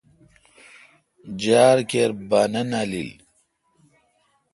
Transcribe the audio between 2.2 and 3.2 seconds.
بانہ نالیل۔